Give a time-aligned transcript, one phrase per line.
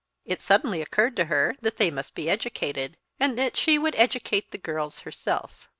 [0.25, 4.49] It suddenly occurred to her that they must be educated, and that she would educate
[4.49, 5.69] the girls herself.